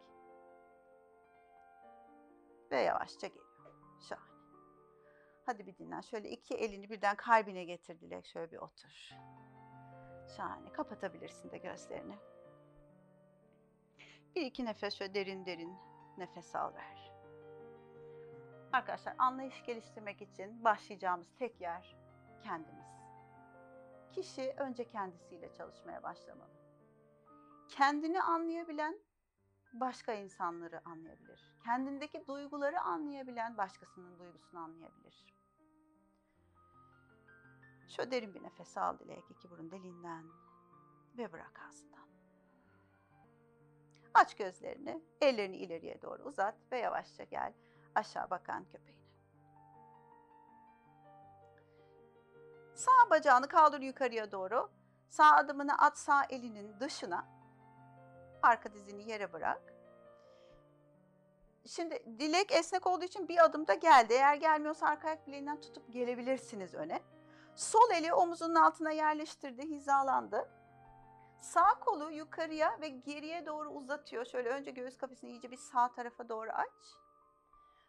ve 2.71 2.81
yavaşça 2.81 3.27
geliyor. 3.27 3.47
Şahane. 4.09 4.32
Hadi 5.47 5.67
bir 5.67 5.77
dinlen. 5.77 6.01
Şöyle 6.01 6.31
iki 6.31 6.55
elini 6.55 6.91
birden 6.91 7.17
kalbine 7.17 7.65
getir 7.65 8.01
Dilek. 8.01 8.27
Şöyle 8.27 8.53
bir 8.53 8.57
otur. 8.57 9.11
Şahane. 10.37 10.73
Kapatabilirsin 10.73 11.51
de 11.51 11.59
gözlerini. 11.59 12.15
Bir 14.35 14.43
iki 14.43 14.65
nefes 14.65 14.95
şöyle 14.95 15.15
derin 15.15 15.47
derin 15.47 15.77
nefes 16.19 16.55
al 16.57 16.75
ver. 16.75 17.13
Arkadaşlar 18.73 19.15
anlayış 19.19 19.63
geliştirmek 19.65 20.23
için 20.23 20.65
başlayacağımız 20.65 21.35
tek 21.39 21.61
yer 21.61 21.97
kendimiz. 22.43 22.87
Kişi 24.13 24.55
önce 24.57 24.89
kendisiyle 24.89 25.53
çalışmaya 25.53 26.03
başlamalı. 26.03 26.51
Kendini 27.69 28.23
anlayabilen 28.23 28.99
başka 29.73 30.12
insanları 30.12 30.81
anlayabilir. 30.85 31.55
Kendindeki 31.64 32.26
duyguları 32.26 32.81
anlayabilen 32.81 33.57
başkasının 33.57 34.19
duygusunu 34.19 34.61
anlayabilir. 34.61 35.26
Şöyle 37.88 38.11
derin 38.11 38.35
bir 38.35 38.43
nefes 38.43 38.79
al 38.79 38.99
Dilek 38.99 39.25
iki 39.31 39.50
burun 39.50 39.71
deliğinden 39.71 40.25
ve 41.19 41.33
bırak 41.33 41.61
ağzından. 41.69 42.09
Aç 44.14 44.35
gözlerini, 44.35 45.02
ellerini 45.21 45.57
ileriye 45.57 46.02
doğru 46.02 46.23
uzat 46.23 46.55
ve 46.73 46.79
yavaşça 46.79 47.25
gel 47.25 47.52
aşağı 47.95 48.31
bakan 48.31 48.64
köpeğine. 48.64 49.02
Sağ 52.75 53.11
bacağını 53.11 53.49
kaldır 53.49 53.81
yukarıya 53.81 54.33
doğru. 54.33 54.71
Sağ 55.09 55.37
adımını 55.37 55.79
at 55.79 55.99
sağ 55.99 56.25
elinin 56.25 56.81
dışına. 56.81 57.42
Arka 58.43 58.75
dizini 58.75 59.11
yere 59.11 59.33
bırak. 59.33 59.75
Şimdi 61.67 62.05
dilek 62.19 62.53
esnek 62.53 62.87
olduğu 62.87 63.05
için 63.05 63.29
bir 63.29 63.45
adımda 63.45 63.75
geldi. 63.75 64.13
Eğer 64.13 64.35
gelmiyorsa 64.35 64.87
arka 64.87 65.09
ayak 65.09 65.27
bileğinden 65.27 65.61
tutup 65.61 65.93
gelebilirsiniz 65.93 66.75
öne. 66.75 67.03
Sol 67.57 67.91
eli 67.95 68.15
omuzunun 68.15 68.55
altına 68.55 68.91
yerleştirdi, 68.91 69.63
hizalandı. 69.63 70.49
Sağ 71.41 71.75
kolu 71.81 72.11
yukarıya 72.11 72.81
ve 72.81 72.89
geriye 72.89 73.47
doğru 73.47 73.71
uzatıyor. 73.71 74.25
Şöyle 74.25 74.49
önce 74.49 74.71
göğüs 74.71 74.97
kafesini 74.99 75.31
iyice 75.31 75.51
bir 75.51 75.57
sağ 75.57 75.93
tarafa 75.93 76.29
doğru 76.29 76.51
aç. 76.53 76.97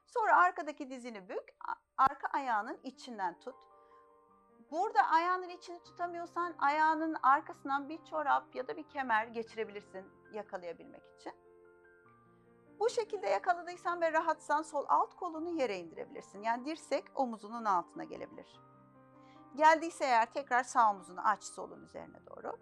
Sonra 0.06 0.38
arkadaki 0.38 0.90
dizini 0.90 1.30
bük, 1.30 1.56
arka 1.98 2.28
ayağının 2.28 2.80
içinden 2.84 3.40
tut. 3.40 3.56
Burada 4.72 5.02
ayağının 5.10 5.50
içini 5.50 5.84
tutamıyorsan 5.84 6.56
ayağının 6.60 7.18
arkasından 7.24 7.90
bir 7.90 8.06
çorap 8.06 8.56
ya 8.56 8.68
da 8.68 8.78
bir 8.78 8.90
kemer 8.90 9.28
geçirebilirsin 9.28 10.23
yakalayabilmek 10.34 11.04
için. 11.20 11.34
Bu 12.80 12.90
şekilde 12.90 13.28
yakaladıysan 13.28 14.02
ve 14.02 14.14
rahatsan 14.14 14.62
sol 14.62 14.86
alt 14.90 15.16
kolunu 15.16 15.50
yere 15.50 15.80
indirebilirsin. 15.80 16.42
Yani 16.42 16.66
dirsek 16.66 17.06
omuzunun 17.16 17.66
altına 17.66 18.04
gelebilir. 18.04 18.60
Geldiyse 19.56 20.06
eğer 20.06 20.34
tekrar 20.34 20.64
sağ 20.64 20.92
omuzunu 20.92 21.28
aç 21.28 21.44
solun 21.44 21.84
üzerine 21.84 22.26
doğru. 22.26 22.58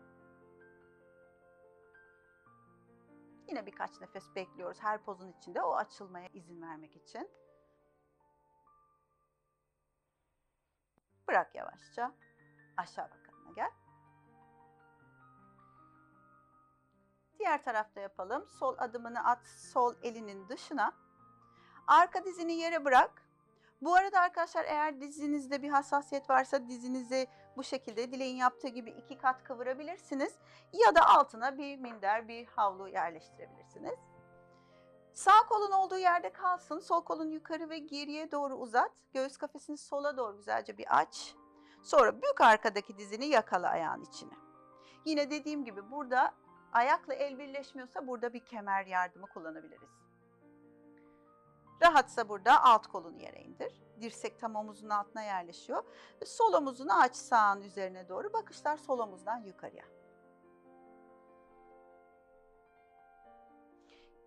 Yine 3.47 3.65
birkaç 3.65 4.01
nefes 4.01 4.35
bekliyoruz 4.35 4.77
her 4.81 5.03
pozun 5.03 5.31
içinde 5.31 5.61
o 5.61 5.75
açılmaya 5.75 6.27
izin 6.33 6.61
vermek 6.61 6.95
için. 6.95 7.29
Bırak 11.27 11.55
yavaşça. 11.55 12.11
Aşağı 12.77 13.05
bakalım 13.05 13.55
gel. 13.55 13.71
Diğer 17.41 17.63
tarafta 17.63 17.99
yapalım. 17.99 18.45
Sol 18.59 18.75
adımını 18.77 19.25
at 19.25 19.47
sol 19.47 19.95
elinin 20.03 20.49
dışına. 20.49 20.93
Arka 21.87 22.25
dizini 22.25 22.53
yere 22.53 22.85
bırak. 22.85 23.25
Bu 23.81 23.95
arada 23.95 24.19
arkadaşlar 24.19 24.65
eğer 24.65 25.01
dizinizde 25.01 25.61
bir 25.61 25.69
hassasiyet 25.69 26.29
varsa 26.29 26.67
dizinizi 26.67 27.27
bu 27.57 27.63
şekilde 27.63 28.11
dileğin 28.11 28.35
yaptığı 28.35 28.67
gibi 28.67 28.89
iki 28.89 29.17
kat 29.17 29.43
kıvırabilirsiniz. 29.43 30.33
Ya 30.73 30.95
da 30.95 31.07
altına 31.07 31.57
bir 31.57 31.77
minder, 31.77 32.27
bir 32.27 32.45
havlu 32.45 32.87
yerleştirebilirsiniz. 32.87 33.99
Sağ 35.13 35.47
kolun 35.49 35.71
olduğu 35.71 35.97
yerde 35.97 36.33
kalsın. 36.33 36.79
Sol 36.79 37.01
kolun 37.01 37.29
yukarı 37.29 37.69
ve 37.69 37.77
geriye 37.77 38.31
doğru 38.31 38.55
uzat. 38.55 38.91
Göğüs 39.13 39.37
kafesini 39.37 39.77
sola 39.77 40.17
doğru 40.17 40.37
güzelce 40.37 40.77
bir 40.77 40.99
aç. 40.99 41.35
Sonra 41.83 42.21
bük 42.21 42.41
arkadaki 42.41 42.97
dizini 42.97 43.25
yakala 43.25 43.69
ayağın 43.69 44.01
içine. 44.01 44.33
Yine 45.05 45.31
dediğim 45.31 45.65
gibi 45.65 45.91
burada 45.91 46.33
ayakla 46.71 47.13
el 47.13 47.39
birleşmiyorsa 47.39 48.07
burada 48.07 48.33
bir 48.33 48.45
kemer 48.45 48.85
yardımı 48.85 49.27
kullanabiliriz. 49.27 49.89
Rahatsa 51.81 52.29
burada 52.29 52.63
alt 52.63 52.87
kolunu 52.87 53.21
yere 53.21 53.41
indir. 53.41 53.73
Dirsek 54.01 54.39
tam 54.39 54.55
omuzun 54.55 54.89
altına 54.89 55.21
yerleşiyor. 55.21 55.83
Sol 56.25 56.53
omuzunu 56.53 57.01
aç 57.01 57.15
sağın 57.15 57.61
üzerine 57.61 58.09
doğru. 58.09 58.33
Bakışlar 58.33 58.77
sol 58.77 58.99
omuzdan 58.99 59.37
yukarıya. 59.37 59.85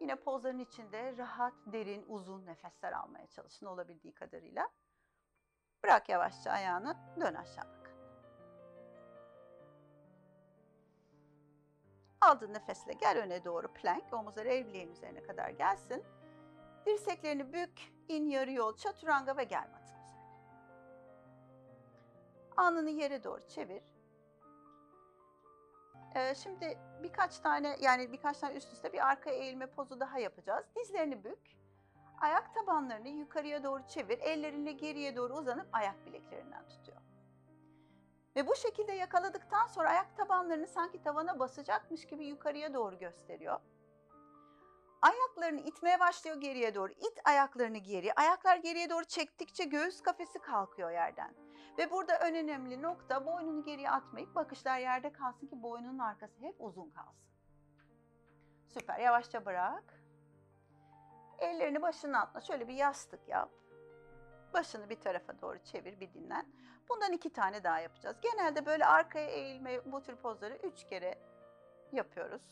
Yine 0.01 0.17
pozların 0.17 0.59
içinde 0.59 1.17
rahat, 1.17 1.55
derin, 1.67 2.05
uzun 2.09 2.47
nefesler 2.47 2.93
almaya 2.93 3.27
çalışın 3.27 3.67
olabildiği 3.67 4.15
kadarıyla. 4.15 4.69
Bırak 5.83 6.09
yavaşça 6.09 6.51
ayağını, 6.51 6.97
dön 7.21 7.35
aşağı 7.35 7.84
Aldığın 12.25 12.55
nefesle 12.55 12.93
gel 12.93 13.19
öne 13.19 13.45
doğru 13.45 13.69
plank, 13.73 14.13
omuzlar 14.13 14.47
el 14.47 14.67
bileğin 14.67 14.93
üzerine 14.93 15.23
kadar 15.23 15.51
gelsin. 15.51 16.05
Dirseklerini 16.87 17.53
bük, 17.53 17.93
in 18.09 18.29
yarı 18.29 18.53
yol, 18.53 18.77
çaturanga 18.77 19.37
ve 19.37 19.45
gel 19.45 19.69
matın 19.73 19.95
üzerine. 20.05 20.15
Alnını 22.57 22.91
yere 22.91 23.25
doğru 23.25 23.49
çevir. 23.49 23.83
Ee, 26.15 26.35
şimdi 26.35 26.79
birkaç 27.03 27.39
tane 27.39 27.77
yani 27.81 28.13
birkaç 28.13 28.39
tane 28.39 28.55
üst 28.55 28.73
üste 28.73 28.93
bir 28.93 29.07
arka 29.07 29.31
eğilme 29.31 29.67
pozu 29.67 30.01
daha 30.01 30.19
yapacağız. 30.19 30.67
Dizlerini 30.77 31.25
bük. 31.25 31.57
Ayak 32.21 32.55
tabanlarını 32.55 33.09
yukarıya 33.09 33.63
doğru 33.63 33.83
çevir. 33.89 34.19
Ellerinle 34.19 34.73
geriye 34.73 35.17
doğru 35.17 35.35
uzanıp 35.35 35.67
ayak 35.73 36.07
bileklerinden 36.07 36.69
tutuyor. 36.69 37.04
Ve 38.37 38.47
bu 38.47 38.57
şekilde 38.57 38.93
yakaladıktan 38.93 39.67
sonra 39.67 39.91
ayak 39.91 40.17
tabanlarını 40.17 40.67
sanki 40.67 41.03
tavana 41.03 41.39
basacakmış 41.39 42.07
gibi 42.07 42.27
yukarıya 42.27 42.75
doğru 42.75 42.99
gösteriyor. 42.99 43.61
Ayaklarını 45.03 45.61
itmeye 45.61 46.01
başlıyor 46.01 46.37
geriye 46.37 46.75
doğru. 46.75 46.93
İt 46.93 47.21
ayaklarını 47.25 47.79
geri. 47.79 48.13
Ayaklar 48.13 48.57
geriye 48.57 48.91
doğru 48.91 49.05
çektikçe 49.05 49.65
göğüs 49.65 50.03
kafesi 50.03 50.39
kalkıyor 50.39 50.91
yerden. 50.91 51.35
Ve 51.79 51.91
burada 51.91 52.15
en 52.15 52.35
önemli 52.35 52.83
nokta 52.83 53.27
boynunu 53.27 53.65
geriye 53.65 53.91
atmayıp 53.91 54.35
bakışlar 54.35 54.79
yerde 54.79 55.13
kalsın 55.13 55.47
ki 55.47 55.63
boynunun 55.63 55.99
arkası 55.99 56.41
hep 56.41 56.55
uzun 56.59 56.91
kalsın. 56.91 57.25
Süper. 58.67 58.99
Yavaşça 58.99 59.47
bırak. 59.47 60.01
Ellerini 61.39 61.83
başının 61.83 62.13
altına 62.13 62.41
şöyle 62.41 62.69
bir 62.69 62.75
yastık 62.75 63.29
yap. 63.29 63.51
Başını 64.53 64.91
bir 64.91 65.01
tarafa 65.01 65.41
doğru 65.41 65.59
çevir, 65.65 66.01
bir 66.01 66.15
dinlen. 66.15 66.47
Bundan 66.89 67.13
iki 67.13 67.33
tane 67.33 67.65
daha 67.65 67.81
yapacağız. 67.81 68.17
Genelde 68.21 68.67
böyle 68.67 68.87
arkaya 68.87 69.29
eğilme 69.29 69.93
bu 69.93 70.03
tür 70.03 70.17
pozları 70.17 70.55
üç 70.55 70.87
kere 70.87 71.19
yapıyoruz. 71.93 72.43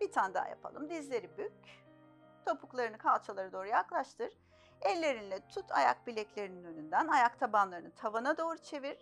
Bir 0.00 0.12
tane 0.12 0.34
daha 0.34 0.48
yapalım. 0.48 0.90
Dizleri 0.90 1.38
bük. 1.38 1.82
Topuklarını 2.46 2.98
kalçalara 2.98 3.52
doğru 3.52 3.66
yaklaştır. 3.66 4.32
Ellerinle 4.80 5.48
tut 5.48 5.72
ayak 5.72 6.06
bileklerinin 6.06 6.64
önünden. 6.64 7.08
Ayak 7.08 7.38
tabanlarını 7.38 7.94
tavana 7.94 8.38
doğru 8.38 8.58
çevir. 8.58 8.98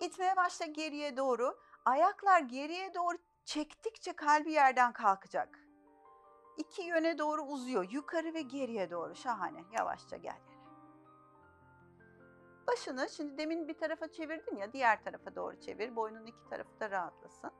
İtmeye 0.00 0.36
başla 0.36 0.66
geriye 0.66 1.16
doğru. 1.16 1.58
Ayaklar 1.84 2.40
geriye 2.40 2.94
doğru 2.94 3.18
çektikçe 3.44 4.12
kalbi 4.12 4.52
yerden 4.52 4.92
kalkacak. 4.92 5.61
İki 6.56 6.82
yöne 6.82 7.18
doğru 7.18 7.42
uzuyor. 7.42 7.90
Yukarı 7.90 8.34
ve 8.34 8.42
geriye 8.42 8.90
doğru. 8.90 9.14
Şahane. 9.14 9.64
Yavaşça 9.78 10.16
gel. 10.16 10.38
Başını 12.66 13.08
şimdi 13.08 13.38
demin 13.38 13.68
bir 13.68 13.78
tarafa 13.78 14.12
çevirdin 14.12 14.56
ya 14.56 14.72
diğer 14.72 15.04
tarafa 15.04 15.34
doğru 15.34 15.60
çevir. 15.60 15.96
Boynun 15.96 16.26
iki 16.26 16.44
tarafı 16.50 16.80
da 16.80 16.90
rahatlasın. 16.90 17.50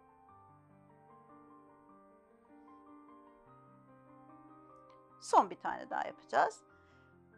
Son 5.20 5.50
bir 5.50 5.56
tane 5.56 5.90
daha 5.90 6.06
yapacağız. 6.06 6.62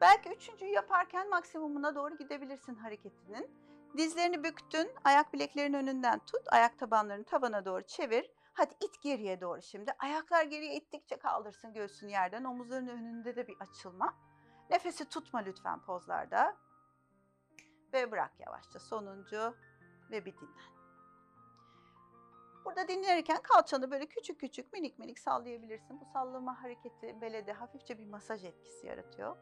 Belki 0.00 0.28
üçüncüyü 0.28 0.70
yaparken 0.70 1.30
maksimumuna 1.30 1.94
doğru 1.94 2.16
gidebilirsin 2.16 2.74
hareketinin. 2.74 3.50
Dizlerini 3.96 4.44
büktün, 4.44 4.90
ayak 5.04 5.32
bileklerinin 5.32 5.78
önünden 5.78 6.18
tut, 6.18 6.42
ayak 6.52 6.78
tabanlarını 6.78 7.24
tavana 7.24 7.64
doğru 7.64 7.82
çevir. 7.82 8.30
Hadi 8.54 8.74
it 8.80 9.02
geriye 9.02 9.40
doğru 9.40 9.62
şimdi. 9.62 9.92
Ayaklar 9.98 10.44
geriye 10.44 10.74
ittikçe 10.74 11.16
kaldırsın 11.16 11.72
göğsünü 11.72 12.10
yerden. 12.10 12.44
Omuzların 12.44 12.88
önünde 12.88 13.36
de 13.36 13.46
bir 13.46 13.56
açılma. 13.60 14.14
Nefesi 14.70 15.08
tutma 15.08 15.38
lütfen 15.38 15.80
pozlarda. 15.80 16.56
Ve 17.92 18.10
bırak 18.10 18.32
yavaşça 18.40 18.78
sonuncu 18.78 19.56
ve 20.10 20.24
bir 20.24 20.36
dinlen. 20.36 20.74
Burada 22.64 22.88
dinlenirken 22.88 23.42
kalçanı 23.42 23.90
böyle 23.90 24.06
küçük 24.06 24.40
küçük 24.40 24.72
minik 24.72 24.98
minik 24.98 25.18
sallayabilirsin. 25.18 26.00
Bu 26.00 26.04
sallama 26.04 26.62
hareketi 26.62 27.20
belede 27.20 27.52
hafifçe 27.52 27.98
bir 27.98 28.06
masaj 28.06 28.44
etkisi 28.44 28.86
yaratıyor. 28.86 29.36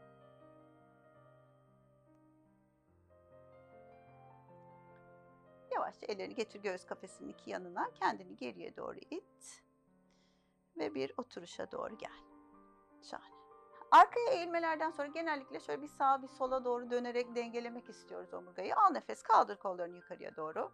Yavaşça 5.93 6.13
ellerini 6.13 6.35
getir 6.35 6.61
göğüs 6.63 6.85
kafesinin 6.85 7.29
iki 7.29 7.51
yanına. 7.51 7.91
Kendini 7.95 8.37
geriye 8.37 8.77
doğru 8.77 8.99
it. 9.11 9.63
Ve 10.77 10.95
bir 10.95 11.13
oturuşa 11.17 11.73
doğru 11.73 11.99
gel. 11.99 12.19
Şahane. 13.03 13.35
Arkaya 13.91 14.31
eğilmelerden 14.31 14.91
sonra 14.91 15.09
genellikle 15.09 15.61
şöyle 15.61 15.83
bir 15.83 15.89
sağa 15.89 16.23
bir 16.23 16.29
sola 16.29 16.65
doğru 16.65 16.91
dönerek 16.91 17.35
dengelemek 17.35 17.89
istiyoruz 17.89 18.35
omurgayı. 18.35 18.77
Al 18.77 18.91
nefes 18.91 19.23
kaldır 19.23 19.57
kollarını 19.57 19.97
yukarıya 19.97 20.37
doğru. 20.37 20.73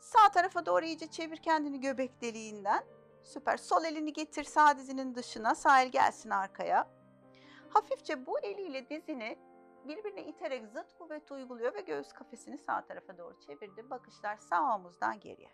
Sağ 0.00 0.30
tarafa 0.30 0.66
doğru 0.66 0.84
iyice 0.84 1.06
çevir 1.06 1.36
kendini 1.36 1.80
göbek 1.80 2.20
deliğinden. 2.20 2.84
Süper. 3.24 3.56
Sol 3.56 3.84
elini 3.84 4.12
getir 4.12 4.44
sağ 4.44 4.78
dizinin 4.78 5.14
dışına. 5.14 5.54
Sağ 5.54 5.82
el 5.82 5.88
gelsin 5.88 6.30
arkaya. 6.30 6.90
Hafifçe 7.68 8.26
bu 8.26 8.38
eliyle 8.40 8.88
dizini 8.88 9.38
birbirine 9.88 10.24
iterek 10.24 10.66
zıt 10.66 10.98
kuvvet 10.98 11.30
uyguluyor 11.30 11.74
ve 11.74 11.80
göğüs 11.80 12.12
kafesini 12.12 12.58
sağ 12.58 12.84
tarafa 12.84 13.18
doğru 13.18 13.40
çevirdi. 13.40 13.90
Bakışlar 13.90 14.36
sağ 14.36 14.74
omuzdan 14.74 15.20
geriye. 15.20 15.50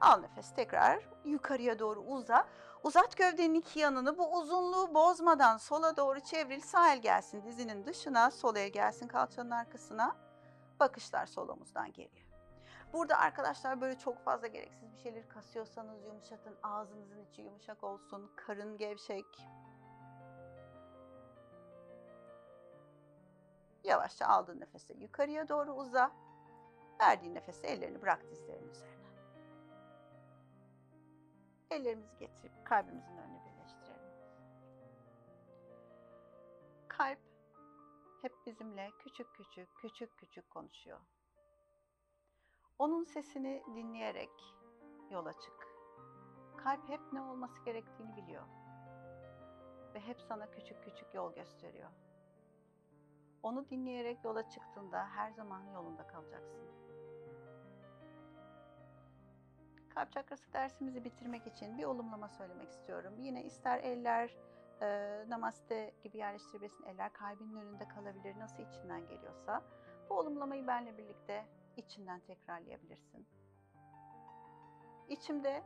Al 0.00 0.20
nefes 0.20 0.54
tekrar 0.54 1.08
yukarıya 1.24 1.78
doğru 1.78 2.00
uza. 2.00 2.48
Uzat 2.82 3.16
gövdenin 3.16 3.54
iki 3.54 3.80
yanını 3.80 4.18
bu 4.18 4.38
uzunluğu 4.38 4.94
bozmadan 4.94 5.56
sola 5.56 5.96
doğru 5.96 6.20
çevril. 6.20 6.60
Sağ 6.60 6.92
el 6.92 7.02
gelsin 7.02 7.44
dizinin 7.44 7.84
dışına, 7.84 8.30
sol 8.30 8.56
el 8.56 8.68
gelsin 8.68 9.08
kalçanın 9.08 9.50
arkasına. 9.50 10.16
Bakışlar 10.80 11.26
sol 11.26 11.48
omuzdan 11.48 11.92
geriye. 11.92 12.24
Burada 12.92 13.18
arkadaşlar 13.18 13.80
böyle 13.80 13.98
çok 13.98 14.18
fazla 14.18 14.46
gereksiz 14.46 14.92
bir 14.92 14.98
şeyleri 14.98 15.28
kasıyorsanız 15.28 16.04
yumuşatın. 16.04 16.56
Ağzınızın 16.62 17.24
içi 17.24 17.42
yumuşak 17.42 17.84
olsun. 17.84 18.30
Karın 18.36 18.76
gevşek. 18.76 19.26
Yavaşça 23.84 24.26
aldığın 24.26 24.60
nefese 24.60 24.94
yukarıya 24.94 25.48
doğru 25.48 25.72
uza. 25.72 26.12
Verdiğin 27.00 27.34
nefese 27.34 27.66
ellerini 27.66 28.02
bırak 28.02 28.30
dizlerinin 28.30 28.70
üzerine. 28.70 29.04
Ellerimizi 31.70 32.18
getirip 32.18 32.66
kalbimizin 32.66 33.16
önüne 33.16 33.44
birleştirelim. 33.44 34.10
Kalp 36.88 37.18
hep 38.22 38.32
bizimle 38.46 38.90
küçük 38.98 39.34
küçük 39.34 39.76
küçük 39.76 40.18
küçük 40.18 40.50
konuşuyor. 40.50 41.00
Onun 42.78 43.04
sesini 43.04 43.62
dinleyerek 43.74 44.54
yola 45.10 45.32
çık. 45.32 45.68
Kalp 46.56 46.88
hep 46.88 47.12
ne 47.12 47.20
olması 47.20 47.64
gerektiğini 47.64 48.16
biliyor. 48.16 48.44
Ve 49.94 50.00
hep 50.00 50.20
sana 50.20 50.50
küçük 50.50 50.84
küçük 50.84 51.14
yol 51.14 51.34
gösteriyor. 51.34 51.90
Onu 53.44 53.68
dinleyerek 53.70 54.24
yola 54.24 54.48
çıktığında 54.48 55.08
her 55.08 55.30
zaman 55.30 55.62
yolunda 55.64 56.06
kalacaksın. 56.06 56.60
Kalp 59.94 60.12
çakrası 60.12 60.52
dersimizi 60.52 61.04
bitirmek 61.04 61.46
için 61.46 61.78
bir 61.78 61.84
olumlama 61.84 62.28
söylemek 62.28 62.70
istiyorum. 62.70 63.14
Yine 63.18 63.44
ister 63.44 63.78
eller 63.78 64.36
e, 64.80 65.24
namaste 65.28 65.94
gibi 66.02 66.18
yerleştirebilirsin. 66.18 66.84
Eller 66.84 67.12
kalbinin 67.12 67.56
önünde 67.56 67.88
kalabilir. 67.88 68.38
Nasıl 68.38 68.62
içinden 68.62 69.06
geliyorsa. 69.06 69.62
Bu 70.10 70.14
olumlamayı 70.18 70.66
benle 70.66 70.98
birlikte 70.98 71.46
içinden 71.76 72.20
tekrarlayabilirsin. 72.20 73.26
İçimde 75.08 75.62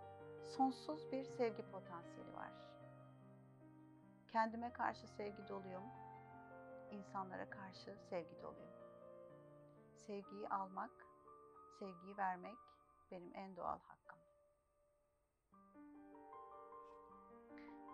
sonsuz 0.57 1.13
bir 1.13 1.25
sevgi 1.25 1.63
potansiyeli 1.63 2.35
var. 2.35 2.53
Kendime 4.33 4.73
karşı 4.73 5.07
sevgi 5.09 5.49
doluyum. 5.49 6.08
İnsanlara 6.91 7.51
karşı 7.51 7.97
sevgi 8.11 8.43
doluyum. 8.43 8.73
Sevgiyi 9.95 10.49
almak, 10.49 10.91
sevgiyi 11.79 12.17
vermek 12.17 12.59
benim 13.11 13.35
en 13.35 13.57
doğal 13.57 13.79
hakkım. 13.79 14.19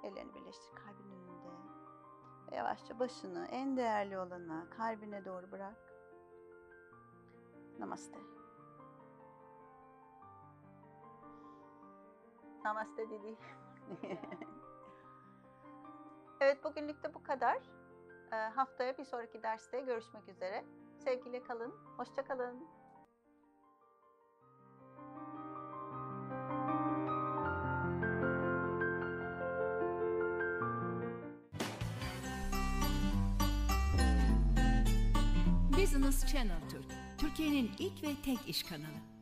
Ellerini 0.02 0.34
birleştir 0.34 0.74
kalbin 0.74 1.10
önünde. 1.10 1.48
Ve 2.50 2.56
yavaşça 2.56 2.98
başını 2.98 3.46
en 3.46 3.76
değerli 3.76 4.18
olana 4.18 4.70
kalbine 4.70 5.24
doğru 5.24 5.52
bırak. 5.52 5.76
Namaste. 7.78 8.18
Namaste 12.64 13.10
Didi. 13.10 13.36
evet 16.40 16.64
bugünlük 16.64 17.02
de 17.02 17.14
bu 17.14 17.22
kadar. 17.22 17.83
Ee, 18.32 18.36
haftaya 18.36 18.98
bir 18.98 19.04
sonraki 19.04 19.42
derste 19.42 19.80
görüşmek 19.80 20.28
üzere. 20.28 20.64
Sevgiyle 21.04 21.42
kalın. 21.42 21.74
Hoşça 21.96 22.24
kalın. 22.24 22.66
Business 35.84 36.32
Channel 36.32 36.60
Türk, 36.70 36.84
Türkiye'nin 37.18 37.70
ilk 37.78 38.02
ve 38.02 38.08
tek 38.24 38.48
iş 38.48 38.62
kanalı. 38.62 39.13